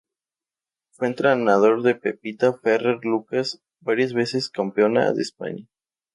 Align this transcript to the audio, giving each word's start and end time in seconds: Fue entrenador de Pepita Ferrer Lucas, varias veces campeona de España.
Fue 0.93 1.09
entrenador 1.09 1.83
de 1.83 1.93
Pepita 1.93 2.53
Ferrer 2.53 3.05
Lucas, 3.05 3.61
varias 3.81 4.13
veces 4.13 4.49
campeona 4.49 5.13
de 5.13 5.21
España. 5.21 5.67